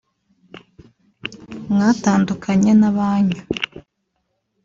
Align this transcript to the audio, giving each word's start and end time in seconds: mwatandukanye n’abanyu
mwatandukanye 1.71 2.71
n’abanyu 2.79 3.41